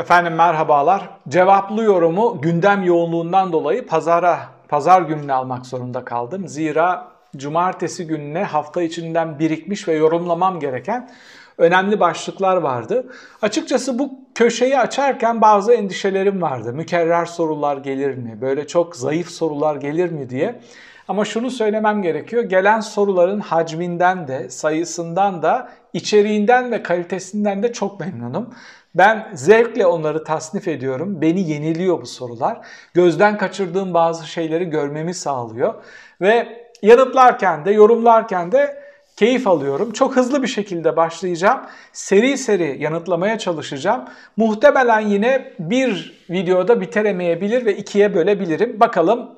[0.00, 1.08] Efendim merhabalar.
[1.28, 4.38] Cevaplı yorumu gündem yoğunluğundan dolayı pazara,
[4.68, 6.48] pazar gününe almak zorunda kaldım.
[6.48, 11.10] Zira cumartesi gününe hafta içinden birikmiş ve yorumlamam gereken
[11.58, 13.06] önemli başlıklar vardı.
[13.42, 16.72] Açıkçası bu köşeyi açarken bazı endişelerim vardı.
[16.72, 18.38] Mükerrer sorular gelir mi?
[18.40, 20.60] Böyle çok zayıf sorular gelir mi diye.
[21.08, 22.42] Ama şunu söylemem gerekiyor.
[22.42, 28.54] Gelen soruların hacminden de, sayısından da, içeriğinden ve kalitesinden de çok memnunum.
[28.94, 31.20] Ben zevkle onları tasnif ediyorum.
[31.20, 32.66] Beni yeniliyor bu sorular.
[32.94, 35.74] Gözden kaçırdığım bazı şeyleri görmemi sağlıyor.
[36.20, 38.82] Ve yanıtlarken de, yorumlarken de
[39.16, 39.92] keyif alıyorum.
[39.92, 41.60] Çok hızlı bir şekilde başlayacağım.
[41.92, 44.04] Seri seri yanıtlamaya çalışacağım.
[44.36, 48.80] Muhtemelen yine bir videoda bitiremeyebilir ve ikiye bölebilirim.
[48.80, 49.30] Bakalım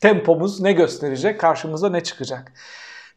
[0.00, 2.52] tempomuz ne gösterecek, karşımıza ne çıkacak.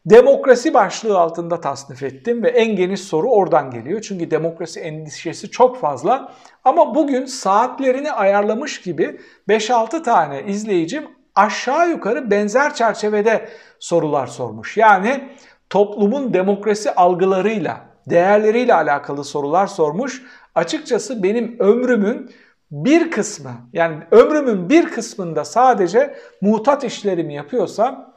[0.06, 4.00] Demokrasi başlığı altında tasnif ettim ve en geniş soru oradan geliyor.
[4.00, 6.32] Çünkü demokrasi endişesi çok fazla.
[6.64, 14.76] Ama bugün saatlerini ayarlamış gibi 5-6 tane izleyicim aşağı yukarı benzer çerçevede sorular sormuş.
[14.76, 15.28] Yani
[15.70, 17.80] toplumun demokrasi algılarıyla,
[18.10, 20.22] değerleriyle alakalı sorular sormuş.
[20.54, 22.30] Açıkçası benim ömrümün
[22.70, 28.15] bir kısmı yani ömrümün bir kısmında sadece muhtat işlerimi yapıyorsam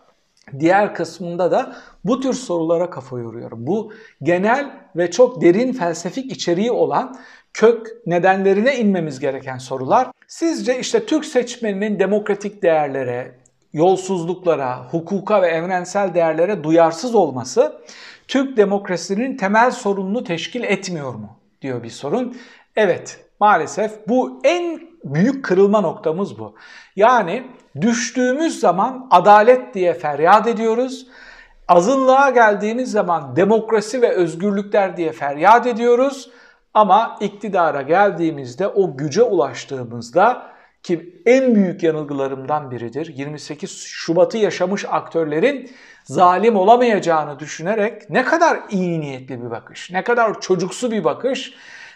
[0.59, 3.67] diğer kısmında da bu tür sorulara kafa yoruyorum.
[3.67, 7.15] Bu genel ve çok derin felsefik içeriği olan
[7.53, 10.07] kök nedenlerine inmemiz gereken sorular.
[10.27, 13.35] Sizce işte Türk seçmeninin demokratik değerlere,
[13.73, 17.81] yolsuzluklara, hukuka ve evrensel değerlere duyarsız olması
[18.27, 22.37] Türk demokrasinin temel sorununu teşkil etmiyor mu diyor bir sorun.
[22.75, 26.55] Evet, maalesef bu en büyük kırılma noktamız bu.
[26.95, 27.47] Yani
[27.81, 31.07] düştüğümüz zaman adalet diye feryat ediyoruz.
[31.67, 36.29] Azınlığa geldiğimiz zaman demokrasi ve özgürlükler diye feryat ediyoruz.
[36.73, 40.49] Ama iktidara geldiğimizde o güce ulaştığımızda
[40.83, 43.13] ki en büyük yanılgılarımdan biridir.
[43.15, 45.71] 28 Şubat'ı yaşamış aktörlerin
[46.03, 51.53] zalim olamayacağını düşünerek ne kadar iyi niyetli bir bakış, ne kadar çocuksu bir bakış,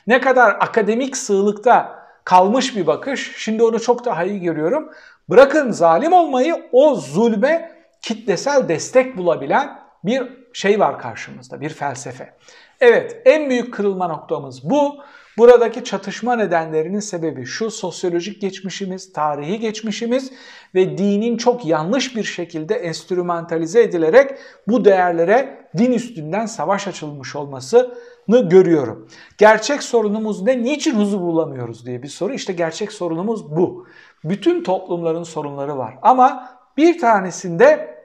[0.07, 3.31] ne kadar akademik sığlıkta kalmış bir bakış.
[3.37, 4.89] Şimdi onu çok daha iyi görüyorum.
[5.29, 12.33] Bırakın zalim olmayı o zulme kitlesel destek bulabilen bir şey var karşımızda, bir felsefe.
[12.81, 15.03] Evet, en büyük kırılma noktamız bu.
[15.37, 20.31] Buradaki çatışma nedenlerinin sebebi şu sosyolojik geçmişimiz, tarihi geçmişimiz
[20.75, 24.31] ve dinin çok yanlış bir şekilde enstrümantalize edilerek
[24.67, 27.93] bu değerlere din üstünden savaş açılmış olmasını
[28.27, 29.07] görüyorum.
[29.37, 30.63] Gerçek sorunumuz ne?
[30.63, 32.33] Niçin huzur bulamıyoruz diye bir soru.
[32.33, 33.87] İşte gerçek sorunumuz bu.
[34.23, 37.97] Bütün toplumların sorunları var ama bir tanesinde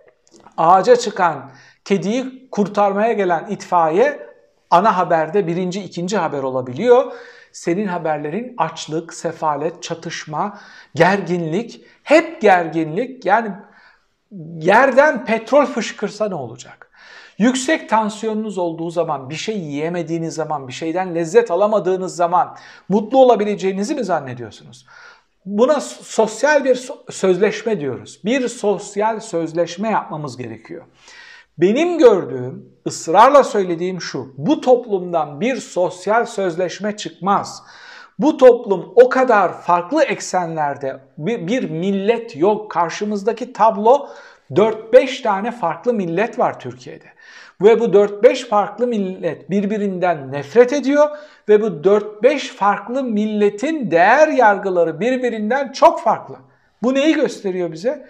[0.57, 1.51] ağaca çıkan
[1.85, 4.29] kediyi kurtarmaya gelen itfaiye
[4.71, 7.13] ana haberde birinci, ikinci haber olabiliyor.
[7.53, 10.59] Senin haberlerin açlık, sefalet, çatışma,
[10.95, 13.25] gerginlik, hep gerginlik.
[13.25, 13.53] Yani
[14.59, 16.88] yerden petrol fışkırsa ne olacak?
[17.39, 22.57] Yüksek tansiyonunuz olduğu zaman, bir şey yiyemediğiniz zaman, bir şeyden lezzet alamadığınız zaman
[22.89, 24.87] mutlu olabileceğinizi mi zannediyorsunuz?
[25.45, 28.21] Buna sosyal bir sözleşme diyoruz.
[28.25, 30.85] Bir sosyal sözleşme yapmamız gerekiyor.
[31.59, 34.35] Benim gördüğüm, ısrarla söylediğim şu.
[34.39, 37.63] Bu toplumdan bir sosyal sözleşme çıkmaz.
[38.19, 42.71] Bu toplum o kadar farklı eksenlerde bir, millet yok.
[42.71, 44.09] Karşımızdaki tablo
[44.53, 47.07] 4-5 tane farklı millet var Türkiye'de.
[47.61, 51.09] Ve bu 4-5 farklı millet birbirinden nefret ediyor
[51.49, 56.37] ve bu 4-5 farklı milletin değer yargıları birbirinden çok farklı.
[56.83, 58.09] Bu neyi gösteriyor bize?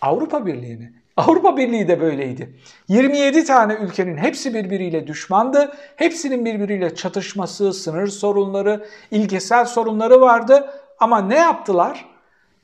[0.00, 0.92] Avrupa Birliği'ni.
[1.16, 2.54] Avrupa Birliği de böyleydi.
[2.88, 5.72] 27 tane ülkenin hepsi birbiriyle düşmandı.
[5.96, 10.70] Hepsinin birbiriyle çatışması, sınır sorunları, ilkesel sorunları vardı.
[10.98, 12.15] Ama ne yaptılar?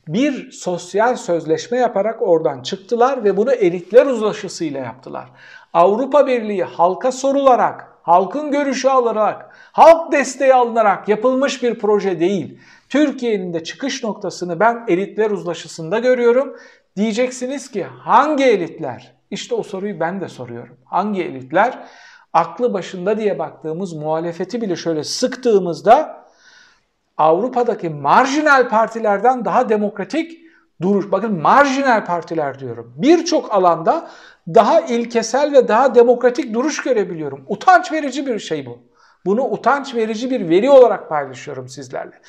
[0.07, 5.29] Bir sosyal sözleşme yaparak oradan çıktılar ve bunu elitler uzlaşısıyla yaptılar.
[5.73, 12.59] Avrupa Birliği halka sorularak, halkın görüşü alarak, halk desteği alınarak yapılmış bir proje değil.
[12.89, 16.55] Türkiye'nin de çıkış noktasını ben elitler uzlaşısında görüyorum
[16.95, 19.15] Diyeceksiniz ki hangi elitler?
[19.31, 20.77] İşte o soruyu ben de soruyorum.
[20.85, 21.87] Hangi elitler?
[22.33, 26.22] Aklı başında diye baktığımız muhalefeti bile şöyle sıktığımızda
[27.17, 30.39] Avrupa'daki marjinal partilerden daha demokratik
[30.81, 31.11] duruş.
[31.11, 32.93] Bakın marjinal partiler diyorum.
[32.97, 34.07] Birçok alanda
[34.47, 37.45] daha ilkesel ve daha demokratik duruş görebiliyorum.
[37.47, 38.79] Utanç verici bir şey bu.
[39.25, 42.21] Bunu utanç verici bir veri olarak paylaşıyorum sizlerle.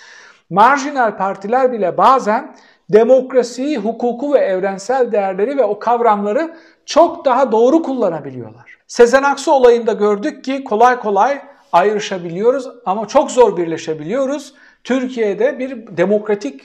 [0.51, 2.57] Marjinal partiler bile bazen
[2.93, 8.79] demokrasiyi, hukuku ve evrensel değerleri ve o kavramları çok daha doğru kullanabiliyorlar.
[8.87, 11.43] Sezen Aksu olayında gördük ki kolay kolay
[11.73, 14.55] ayrışabiliyoruz ama çok zor birleşebiliyoruz.
[14.85, 16.61] Türkiye'de bir demokratik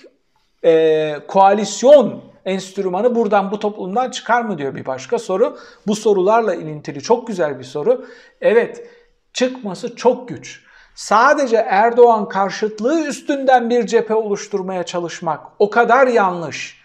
[0.63, 5.57] e, koalisyon enstrümanı buradan bu toplumdan çıkar mı diyor bir başka soru.
[5.87, 8.05] Bu sorularla ilintili çok güzel bir soru.
[8.41, 8.87] Evet
[9.33, 10.63] çıkması çok güç.
[10.95, 16.79] Sadece Erdoğan karşıtlığı üstünden bir cephe oluşturmaya çalışmak o kadar yanlış.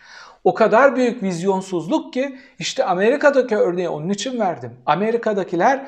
[0.44, 4.72] O kadar büyük vizyonsuzluk ki işte Amerika'daki örneği onun için verdim.
[4.86, 5.86] Amerika'dakiler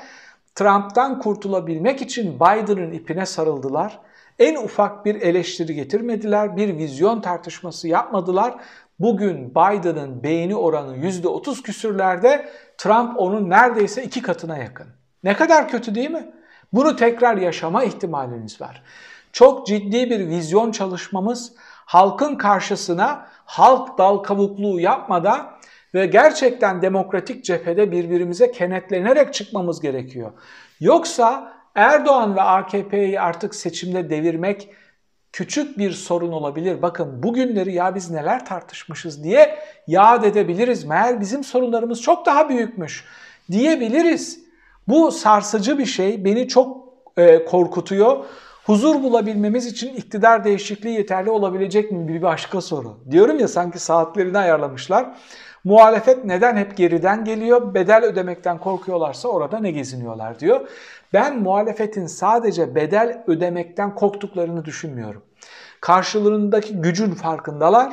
[0.55, 3.99] Trump'tan kurtulabilmek için Biden'ın ipine sarıldılar.
[4.39, 8.55] En ufak bir eleştiri getirmediler, bir vizyon tartışması yapmadılar.
[8.99, 12.49] Bugün Biden'ın beğeni oranı %30 küsürlerde,
[12.79, 14.87] Trump onun neredeyse iki katına yakın.
[15.25, 16.31] Ne kadar kötü değil mi?
[16.73, 18.83] Bunu tekrar yaşama ihtimaliniz var.
[19.33, 21.53] Çok ciddi bir vizyon çalışmamız,
[21.87, 25.51] halkın karşısına halk dal kavukluğu yapmadan
[25.95, 30.33] ve gerçekten demokratik cephede birbirimize kenetlenerek çıkmamız gerekiyor.
[30.81, 34.69] Yoksa Erdoğan ve AKP'yi artık seçimde devirmek
[35.33, 36.83] küçük bir sorun olabilir.
[36.83, 40.85] Bakın bugünleri ya biz neler tartışmışız diye yad edebiliriz.
[40.85, 43.05] Meğer bizim sorunlarımız çok daha büyükmüş
[43.51, 44.41] diyebiliriz.
[44.89, 46.25] Bu sarsıcı bir şey.
[46.25, 48.25] Beni çok e, korkutuyor.
[48.65, 53.01] Huzur bulabilmemiz için iktidar değişikliği yeterli olabilecek mi bir başka soru.
[53.11, 55.17] Diyorum ya sanki saatlerini ayarlamışlar.
[55.67, 57.75] Muhalefet neden hep geriden geliyor?
[57.75, 60.69] Bedel ödemekten korkuyorlarsa orada ne geziniyorlar diyor.
[61.13, 65.23] Ben muhalefetin sadece bedel ödemekten korktuklarını düşünmüyorum.
[65.81, 67.93] Karşılarındaki gücün farkındalar.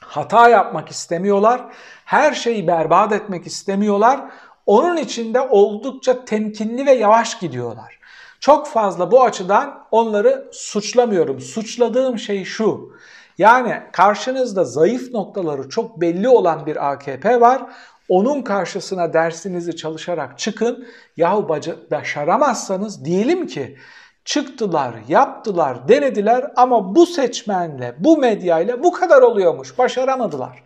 [0.00, 1.64] Hata yapmak istemiyorlar.
[2.04, 4.20] Her şeyi berbat etmek istemiyorlar.
[4.66, 7.98] Onun için de oldukça temkinli ve yavaş gidiyorlar.
[8.40, 11.40] Çok fazla bu açıdan onları suçlamıyorum.
[11.40, 12.93] Suçladığım şey şu.
[13.38, 17.62] Yani karşınızda zayıf noktaları çok belli olan bir AKP var.
[18.08, 20.86] Onun karşısına dersinizi çalışarak çıkın.
[21.16, 21.48] Yahu
[21.90, 23.76] başaramazsanız diyelim ki
[24.24, 29.78] çıktılar, yaptılar, denediler ama bu seçmenle, bu medyayla bu kadar oluyormuş.
[29.78, 30.62] Başaramadılar.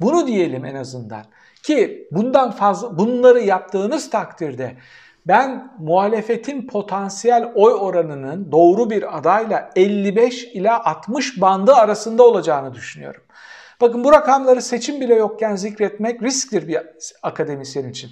[0.00, 1.24] Bunu diyelim en azından.
[1.62, 4.76] Ki bundan fazla bunları yaptığınız takdirde
[5.28, 13.22] ben muhalefetin potansiyel oy oranının doğru bir adayla 55 ila 60 bandı arasında olacağını düşünüyorum.
[13.80, 16.78] Bakın bu rakamları seçim bile yokken zikretmek risktir bir
[17.22, 18.10] akademisyen için.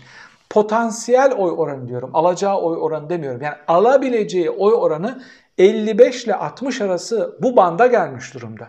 [0.51, 2.11] Potansiyel oy oranı diyorum.
[2.15, 3.43] Alacağı oy oranı demiyorum.
[3.43, 5.23] Yani alabileceği oy oranı
[5.59, 8.69] 55 ile 60 arası bu banda gelmiş durumda.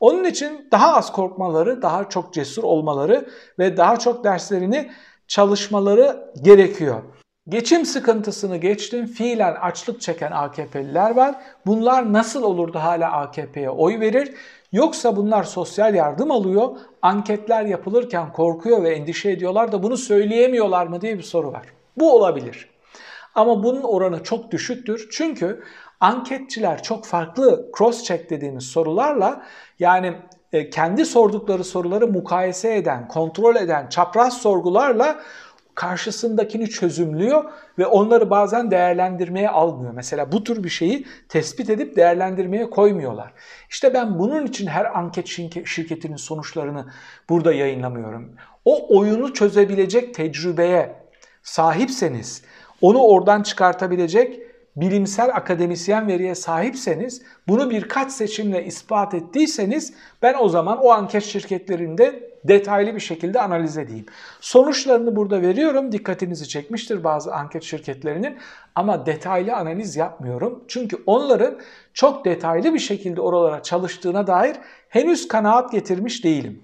[0.00, 3.28] Onun için daha az korkmaları, daha çok cesur olmaları
[3.58, 4.90] ve daha çok derslerini
[5.28, 7.02] çalışmaları gerekiyor.
[7.48, 9.06] Geçim sıkıntısını geçtim.
[9.06, 11.34] Fiilen açlık çeken AKP'liler var.
[11.66, 14.34] Bunlar nasıl olurdu hala AKP'ye oy verir?
[14.72, 21.00] Yoksa bunlar sosyal yardım alıyor, anketler yapılırken korkuyor ve endişe ediyorlar da bunu söyleyemiyorlar mı
[21.00, 21.62] diye bir soru var.
[21.96, 22.68] Bu olabilir.
[23.34, 25.08] Ama bunun oranı çok düşüktür.
[25.12, 25.62] Çünkü
[26.00, 29.42] anketçiler çok farklı cross-check dediğimiz sorularla
[29.78, 30.14] yani
[30.52, 35.20] e, kendi sordukları soruları mukayese eden, kontrol eden çapraz sorgularla
[35.78, 37.44] karşısındakini çözümlüyor
[37.78, 39.92] ve onları bazen değerlendirmeye almıyor.
[39.92, 43.32] Mesela bu tür bir şeyi tespit edip değerlendirmeye koymuyorlar.
[43.70, 45.26] İşte ben bunun için her anket
[45.66, 46.86] şirketinin sonuçlarını
[47.28, 48.34] burada yayınlamıyorum.
[48.64, 50.96] O oyunu çözebilecek tecrübeye
[51.42, 52.42] sahipseniz,
[52.80, 54.40] onu oradan çıkartabilecek
[54.76, 62.27] bilimsel akademisyen veriye sahipseniz, bunu birkaç seçimle ispat ettiyseniz ben o zaman o anket şirketlerinde
[62.44, 64.06] detaylı bir şekilde analiz edeyim.
[64.40, 65.92] Sonuçlarını burada veriyorum.
[65.92, 68.38] Dikkatinizi çekmiştir bazı anket şirketlerinin
[68.74, 70.64] ama detaylı analiz yapmıyorum.
[70.68, 71.58] Çünkü onların
[71.94, 74.56] çok detaylı bir şekilde oralara çalıştığına dair
[74.88, 76.62] henüz kanaat getirmiş değilim.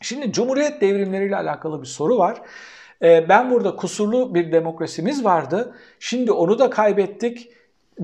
[0.00, 2.42] Şimdi Cumhuriyet devrimleriyle alakalı bir soru var.
[3.02, 5.74] Ee, ben burada kusurlu bir demokrasimiz vardı.
[6.00, 7.50] Şimdi onu da kaybettik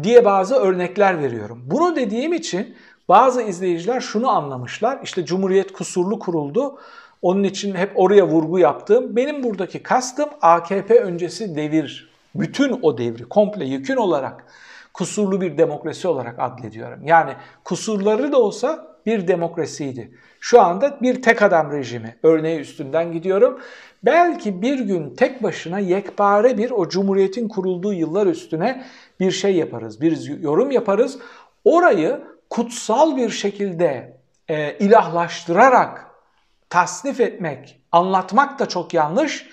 [0.02, 1.62] diye bazı örnekler veriyorum.
[1.66, 2.76] Bunu dediğim için
[3.08, 4.98] bazı izleyiciler şunu anlamışlar.
[5.02, 6.78] İşte Cumhuriyet kusurlu kuruldu.
[7.22, 9.16] Onun için hep oraya vurgu yaptım.
[9.16, 12.10] Benim buradaki kastım AKP öncesi devir.
[12.34, 14.46] Bütün o devri komple yükün olarak
[14.94, 17.00] kusurlu bir demokrasi olarak adlediyorum.
[17.04, 17.32] Yani
[17.64, 20.10] kusurları da olsa bir demokrasiydi.
[20.40, 23.60] Şu anda bir tek adam rejimi örneği üstünden gidiyorum.
[24.02, 28.84] Belki bir gün tek başına yekpare bir o cumhuriyetin kurulduğu yıllar üstüne
[29.20, 31.18] bir şey yaparız, bir yorum yaparız.
[31.64, 32.20] Orayı
[32.54, 34.16] kutsal bir şekilde
[34.48, 36.06] e, ilahlaştırarak
[36.70, 39.46] tasnif etmek, anlatmak da çok yanlış.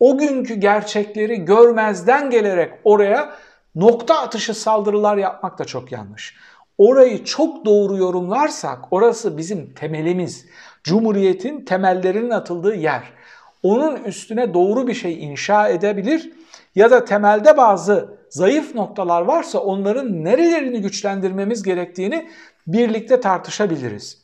[0.00, 3.36] O günkü gerçekleri görmezden gelerek oraya
[3.74, 6.36] nokta atışı saldırılar yapmak da çok yanlış.
[6.78, 10.46] Orayı çok doğru yorumlarsak orası bizim temelimiz.
[10.84, 13.02] Cumhuriyetin temellerinin atıldığı yer.
[13.62, 16.32] Onun üstüne doğru bir şey inşa edebilir
[16.74, 22.28] ya da temelde bazı zayıf noktalar varsa onların nerelerini güçlendirmemiz gerektiğini
[22.66, 24.22] birlikte tartışabiliriz.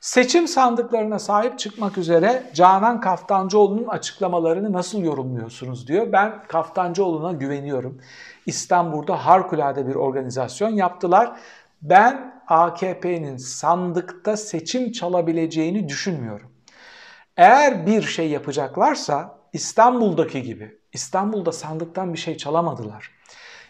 [0.00, 6.12] Seçim sandıklarına sahip çıkmak üzere Canan Kaftancıoğlu'nun açıklamalarını nasıl yorumluyorsunuz diyor.
[6.12, 8.00] Ben Kaftancıoğlu'na güveniyorum.
[8.46, 11.36] İstanbul'da harikulade bir organizasyon yaptılar.
[11.82, 16.50] Ben AKP'nin sandıkta seçim çalabileceğini düşünmüyorum.
[17.36, 23.17] Eğer bir şey yapacaklarsa İstanbul'daki gibi, İstanbul'da sandıktan bir şey çalamadılar.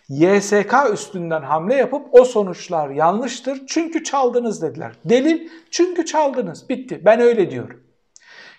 [0.08, 4.92] YSK üstünden hamle yapıp o sonuçlar yanlıştır çünkü çaldınız dediler.
[5.04, 6.68] Delil çünkü çaldınız.
[6.68, 7.04] Bitti.
[7.04, 7.82] Ben öyle diyorum.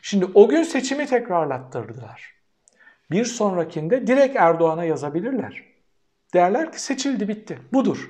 [0.02, 2.34] Şimdi o gün seçimi tekrarlattırdılar.
[3.12, 5.64] Bir sonrakinde direkt Erdoğan'a yazabilirler.
[6.34, 7.60] Derler ki seçildi bitti.
[7.74, 8.10] Budur.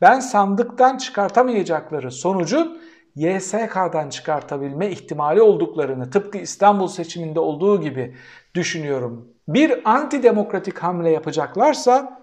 [0.00, 2.80] Ben sandıktan çıkartamayacakları sonucun
[3.14, 8.16] YSK'dan çıkartabilme ihtimali olduklarını tıpkı İstanbul seçiminde olduğu gibi
[8.54, 9.28] düşünüyorum.
[9.48, 12.19] Bir antidemokratik hamle yapacaklarsa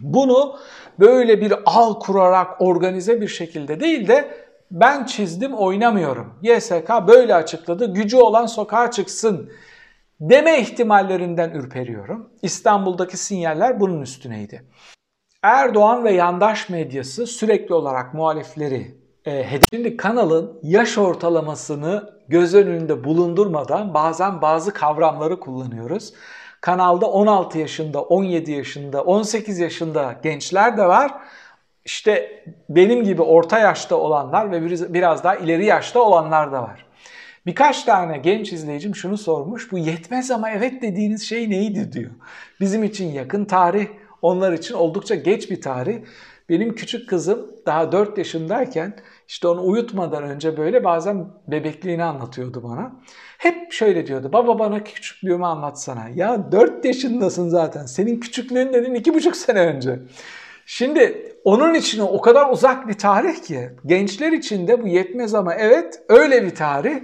[0.00, 0.58] bunu
[1.00, 6.34] böyle bir al kurarak organize bir şekilde değil de ben çizdim oynamıyorum.
[6.42, 7.94] YSK böyle açıkladı.
[7.94, 9.50] Gücü olan sokağa çıksın
[10.20, 12.30] deme ihtimallerinden ürperiyorum.
[12.42, 14.62] İstanbul'daki sinyaller bunun üstüneydi.
[15.42, 23.94] Erdoğan ve yandaş medyası sürekli olarak muhalifleri e, Şimdi kanalın yaş ortalamasını göz önünde bulundurmadan
[23.94, 26.12] bazen bazı kavramları kullanıyoruz.
[26.62, 31.12] Kanalda 16 yaşında, 17 yaşında, 18 yaşında gençler de var.
[31.84, 36.86] İşte benim gibi orta yaşta olanlar ve biraz daha ileri yaşta olanlar da var.
[37.46, 39.72] Birkaç tane genç izleyicim şunu sormuş.
[39.72, 42.10] Bu yetmez ama evet dediğiniz şey neydi diyor.
[42.60, 43.86] Bizim için yakın tarih,
[44.22, 45.98] onlar için oldukça geç bir tarih.
[46.48, 48.96] Benim küçük kızım daha 4 yaşındayken
[49.28, 52.92] işte onu uyutmadan önce böyle bazen bebekliğini anlatıyordu bana.
[53.38, 54.30] Hep şöyle diyordu.
[54.32, 56.08] Baba bana küçüklüğümü anlatsana.
[56.14, 57.86] Ya 4 yaşındasın zaten.
[57.86, 59.98] Senin küçüklüğün dedin 2,5 sene önce.
[60.66, 65.54] Şimdi onun için o kadar uzak bir tarih ki gençler için de bu yetmez ama
[65.54, 67.00] evet öyle bir tarih.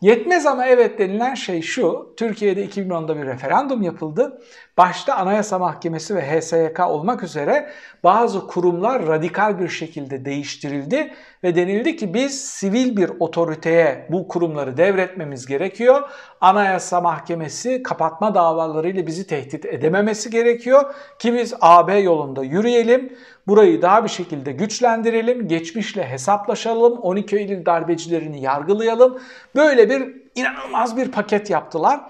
[0.00, 4.42] Yetmez ama evet denilen şey şu, Türkiye'de 2010'da bir referandum yapıldı.
[4.78, 7.70] Başta Anayasa Mahkemesi ve HSYK olmak üzere
[8.04, 11.14] bazı kurumlar radikal bir şekilde değiştirildi
[11.44, 16.10] ve denildi ki biz sivil bir otoriteye bu kurumları devretmemiz gerekiyor.
[16.40, 23.16] Anayasa Mahkemesi kapatma davalarıyla bizi tehdit edememesi gerekiyor ki biz AB yolunda yürüyelim.
[23.46, 29.18] Burayı daha bir şekilde güçlendirelim, geçmişle hesaplaşalım, 12 Eylül darbecilerini yargılayalım.
[29.54, 32.00] Böyle bir inanılmaz bir paket yaptılar.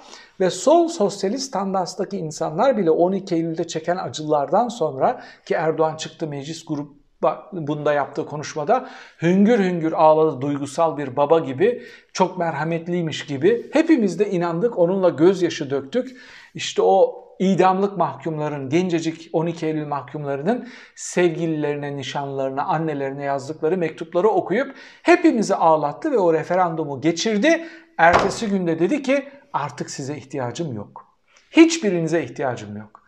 [0.41, 6.65] Ve sol sosyalist standarttaki insanlar bile 12 Eylül'de çeken acılardan sonra ki Erdoğan çıktı meclis
[6.65, 7.06] grup
[7.53, 8.89] bunda yaptığı konuşmada
[9.23, 13.71] hüngür hüngür ağladı duygusal bir baba gibi, çok merhametliymiş gibi.
[13.73, 16.17] Hepimiz de inandık, onunla gözyaşı döktük.
[16.55, 25.55] İşte o idamlık mahkumların, gencecik 12 Eylül mahkumlarının sevgililerine, nişanlarına, annelerine yazdıkları mektupları okuyup hepimizi
[25.55, 27.69] ağlattı ve o referandumu geçirdi.
[27.99, 31.07] Ertesi günde dedi ki artık size ihtiyacım yok.
[31.51, 33.03] Hiçbirinize ihtiyacım yok.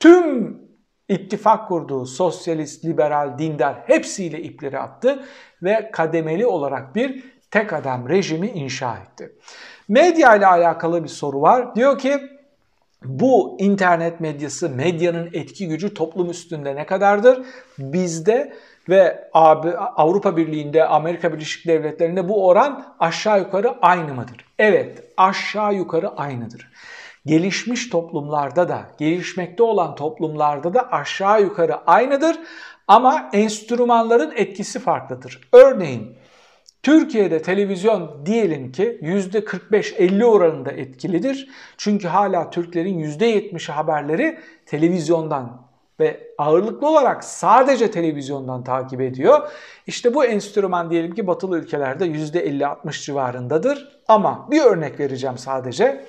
[0.00, 0.58] Tüm
[1.10, 5.24] ittifak kurduğu sosyalist, liberal, dindar hepsiyle ipleri attı
[5.62, 9.32] ve kademeli olarak bir tek adam rejimi inşa etti.
[9.88, 11.74] Medya ile alakalı bir soru var.
[11.74, 12.20] Diyor ki
[13.04, 17.46] bu internet medyası, medyanın etki gücü toplum üstünde ne kadardır?
[17.78, 18.52] Bizde
[18.88, 19.30] ve
[19.96, 24.44] Avrupa Birliği'nde, Amerika Birleşik Devletleri'nde bu oran aşağı yukarı aynı mıdır?
[24.58, 26.70] Evet, aşağı yukarı aynıdır.
[27.26, 32.36] Gelişmiş toplumlarda da, gelişmekte olan toplumlarda da aşağı yukarı aynıdır
[32.88, 35.40] ama enstrümanların etkisi farklıdır.
[35.52, 36.16] Örneğin
[36.82, 41.48] Türkiye'de televizyon diyelim ki %45-50 oranında etkilidir.
[41.76, 45.62] Çünkü hala Türklerin %70'i haberleri televizyondan
[46.00, 49.48] ve ağırlıklı olarak sadece televizyondan takip ediyor.
[49.86, 54.00] İşte bu enstrüman diyelim ki batılı ülkelerde %50-60 civarındadır.
[54.08, 56.06] Ama bir örnek vereceğim sadece.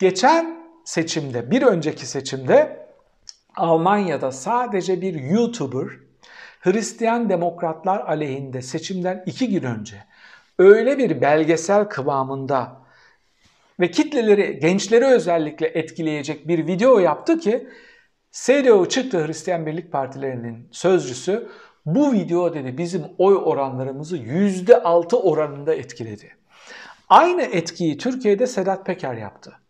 [0.00, 2.86] Geçen seçimde, bir önceki seçimde
[3.56, 5.88] Almanya'da sadece bir YouTuber
[6.60, 9.96] Hristiyan demokratlar aleyhinde seçimden iki gün önce
[10.58, 12.76] öyle bir belgesel kıvamında
[13.80, 17.68] ve kitleleri, gençleri özellikle etkileyecek bir video yaptı ki
[18.32, 21.48] CDU çıktı Hristiyan Birlik Partilerinin sözcüsü
[21.86, 26.36] bu video dedi bizim oy oranlarımızı %6 oranında etkiledi.
[27.08, 29.60] Aynı etkiyi Türkiye'de Sedat Peker yaptı.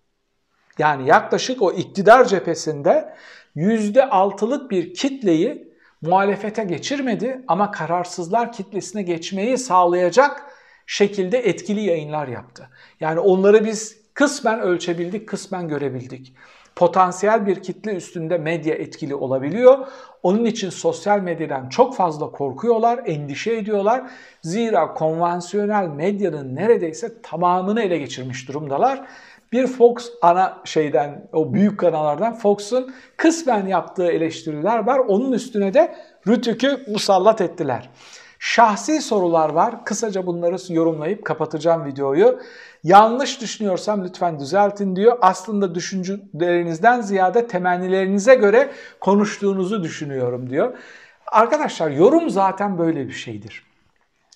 [0.79, 3.15] Yani yaklaşık o iktidar cephesinde
[3.57, 5.71] %6'lık bir kitleyi
[6.03, 10.43] muhalefete geçirmedi ama kararsızlar kitlesine geçmeyi sağlayacak
[10.87, 12.69] şekilde etkili yayınlar yaptı.
[13.01, 16.35] Yani onları biz kısmen ölçebildik, kısmen görebildik.
[16.77, 19.79] potansiyel bir kitle üstünde medya etkili olabiliyor.
[20.23, 24.11] Onun için sosyal medyadan çok fazla korkuyorlar, endişe ediyorlar.
[24.43, 29.07] Zira konvansiyonel medyanın neredeyse tamamını ele geçirmiş durumdalar.
[29.53, 34.99] Bir Fox ana şeyden, o büyük kanallardan Fox'un kısmen yaptığı eleştiriler var.
[34.99, 35.95] Onun üstüne de
[36.29, 37.91] Rütük'ü musallat ettiler.
[38.39, 39.85] Şahsi sorular var.
[39.85, 42.41] Kısaca bunları yorumlayıp kapatacağım videoyu.
[42.85, 45.19] Yanlış düşünüyorsam lütfen düzeltin diyor.
[45.21, 50.79] Aslında düşüncelerinizden ziyade temennilerinize göre konuştuğunuzu düşünüyorum diyor.
[51.27, 53.70] Arkadaşlar yorum zaten böyle bir şeydir.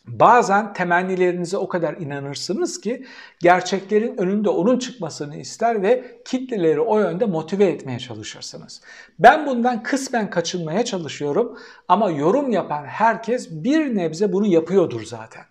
[0.07, 3.07] Bazen temennilerinize o kadar inanırsınız ki
[3.41, 8.83] gerçeklerin önünde onun çıkmasını ister ve kitleleri o yönde motive etmeye çalışırsınız.
[9.19, 11.59] Ben bundan kısmen kaçınmaya çalışıyorum
[11.89, 15.43] ama yorum yapan herkes bir nebze bunu yapıyordur zaten.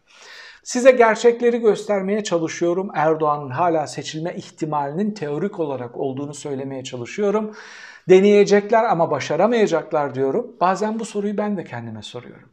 [0.63, 2.89] Size gerçekleri göstermeye çalışıyorum.
[2.93, 7.55] Erdoğan'ın hala seçilme ihtimalinin teorik olarak olduğunu söylemeye çalışıyorum.
[8.09, 10.55] Deneyecekler ama başaramayacaklar diyorum.
[10.61, 12.49] Bazen bu soruyu ben de kendime soruyorum.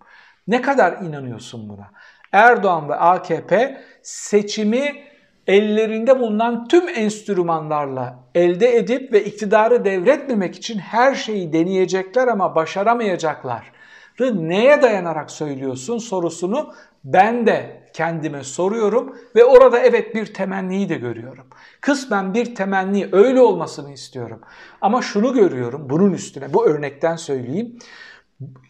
[0.50, 1.90] Ne kadar inanıyorsun buna?
[2.32, 5.02] Erdoğan ve AKP seçimi
[5.46, 13.72] ellerinde bulunan tüm enstrümanlarla elde edip ve iktidarı devretmemek için her şeyi deneyecekler ama başaramayacaklar.
[14.20, 21.46] Neye dayanarak söylüyorsun sorusunu ben de kendime soruyorum ve orada evet bir temenniyi de görüyorum.
[21.80, 24.40] Kısmen bir temenni öyle olmasını istiyorum.
[24.80, 27.78] Ama şunu görüyorum bunun üstüne bu örnekten söyleyeyim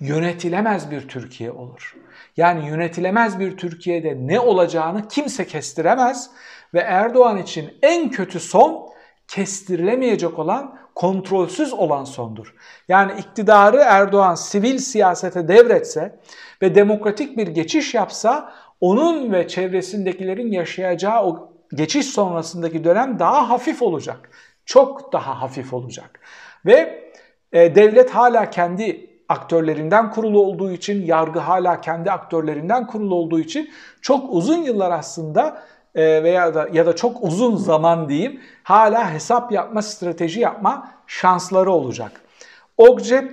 [0.00, 1.96] yönetilemez bir Türkiye olur.
[2.36, 6.30] Yani yönetilemez bir Türkiye'de ne olacağını kimse kestiremez
[6.74, 8.90] ve Erdoğan için en kötü son
[9.28, 12.54] kestirilemeyecek olan, kontrolsüz olan sondur.
[12.88, 16.20] Yani iktidarı Erdoğan sivil siyasete devretse
[16.62, 23.82] ve demokratik bir geçiş yapsa onun ve çevresindekilerin yaşayacağı o geçiş sonrasındaki dönem daha hafif
[23.82, 24.30] olacak.
[24.64, 26.20] Çok daha hafif olacak.
[26.66, 27.10] Ve
[27.52, 33.70] e, devlet hala kendi aktörlerinden kurulu olduğu için, yargı hala kendi aktörlerinden kurulu olduğu için
[34.00, 35.62] çok uzun yıllar aslında
[35.94, 41.70] e, veya da ya da çok uzun zaman diyeyim hala hesap yapma, strateji yapma şansları
[41.70, 42.20] olacak.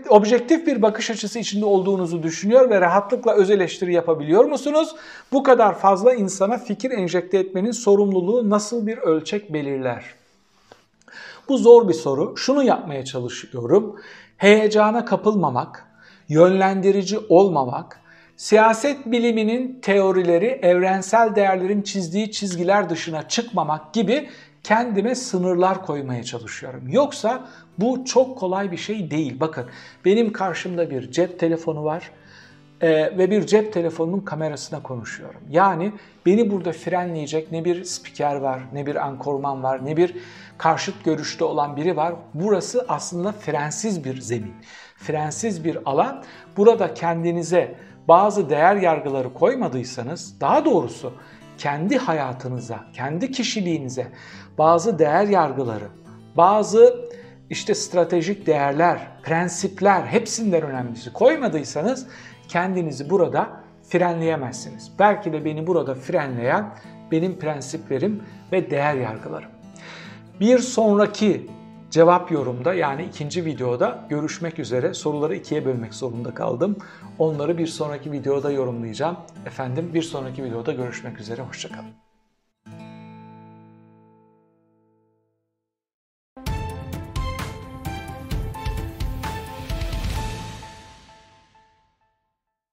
[0.09, 4.95] Objektif bir bakış açısı içinde olduğunuzu düşünüyor ve rahatlıkla öz eleştiri yapabiliyor musunuz?
[5.31, 10.03] Bu kadar fazla insana fikir enjekte etmenin sorumluluğu nasıl bir ölçek belirler?
[11.49, 12.37] Bu zor bir soru.
[12.37, 13.95] Şunu yapmaya çalışıyorum.
[14.37, 15.86] Heyecana kapılmamak,
[16.29, 18.01] yönlendirici olmamak,
[18.35, 24.29] siyaset biliminin teorileri evrensel değerlerin çizdiği çizgiler dışına çıkmamak gibi
[24.63, 26.83] kendime sınırlar koymaya çalışıyorum.
[26.89, 29.39] Yoksa bu çok kolay bir şey değil.
[29.39, 29.65] Bakın
[30.05, 32.11] benim karşımda bir cep telefonu var
[32.81, 35.41] e, ve bir cep telefonunun kamerasına konuşuyorum.
[35.49, 35.91] Yani
[36.25, 40.15] beni burada frenleyecek ne bir spiker var, ne bir ankorman var, ne bir
[40.57, 42.13] karşıt görüşte olan biri var.
[42.33, 44.53] Burası aslında frensiz bir zemin
[44.97, 46.23] frensiz bir alan.
[46.57, 47.75] Burada kendinize
[48.07, 51.13] bazı değer yargıları koymadıysanız, daha doğrusu
[51.57, 54.07] kendi hayatınıza, kendi kişiliğinize
[54.57, 55.87] bazı değer yargıları,
[56.37, 57.07] bazı
[57.49, 62.07] işte stratejik değerler, prensipler hepsinden önemlisi koymadıysanız
[62.47, 63.49] kendinizi burada
[63.89, 64.91] frenleyemezsiniz.
[64.99, 66.65] Belki de beni burada frenleyen
[67.11, 69.49] benim prensiplerim ve değer yargılarım.
[70.39, 71.47] Bir sonraki
[71.91, 74.93] Cevap yorumda yani ikinci videoda görüşmek üzere.
[74.93, 76.77] Soruları ikiye bölmek zorunda kaldım.
[77.19, 79.17] Onları bir sonraki videoda yorumlayacağım.
[79.45, 81.41] Efendim bir sonraki videoda görüşmek üzere.
[81.41, 82.06] Hoşçakalın.